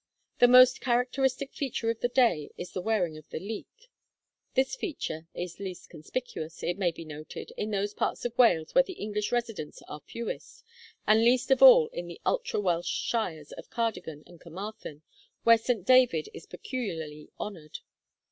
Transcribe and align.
The 0.39 0.47
most 0.47 0.81
characteristic 0.81 1.53
feature 1.53 1.91
of 1.91 1.99
the 1.99 2.07
day 2.07 2.49
is 2.57 2.71
the 2.71 2.81
wearing 2.81 3.19
of 3.19 3.29
the 3.29 3.37
leek. 3.39 3.91
This 4.55 4.75
feature 4.75 5.27
is 5.35 5.59
least 5.59 5.91
conspicuous, 5.91 6.63
it 6.63 6.79
may 6.79 6.89
be 6.89 7.05
noted, 7.05 7.51
in 7.55 7.69
those 7.69 7.93
parts 7.93 8.25
of 8.25 8.35
Wales 8.35 8.73
where 8.73 8.83
the 8.83 8.93
English 8.99 9.31
residents 9.31 9.83
are 9.87 9.99
fewest, 9.99 10.63
and 11.05 11.23
least 11.23 11.51
of 11.51 11.61
all 11.61 11.85
in 11.89 12.07
the 12.07 12.19
ultra 12.25 12.59
Welsh 12.59 12.89
shires 12.89 13.51
of 13.51 13.69
Cardigan 13.69 14.23
and 14.25 14.41
Carmarthen, 14.41 15.03
where 15.43 15.59
St. 15.59 15.85
David 15.85 16.29
is 16.33 16.47
peculiarly 16.47 17.29
honoured. 17.39 17.81